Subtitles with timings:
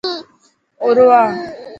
[0.85, 1.23] آرو آ.